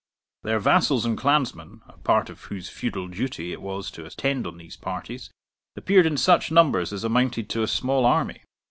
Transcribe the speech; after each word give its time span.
Their 0.41 0.57
vassals 0.59 1.05
and 1.05 1.15
clansmen, 1.15 1.81
a 1.87 1.95
part 1.95 2.31
of 2.31 2.45
whose 2.45 2.69
feudal 2.69 3.07
duty 3.07 3.51
it 3.53 3.61
was 3.61 3.91
to 3.91 4.03
attend 4.03 4.47
on 4.47 4.57
these 4.57 4.75
parties, 4.75 5.29
appeared 5.75 6.07
in 6.07 6.17
such 6.17 6.49
numbers 6.49 6.91
as 6.91 7.03
amounted 7.03 7.49
to 7.51 7.61
a 7.61 7.67
small 7.67 8.03
army. 8.03 8.41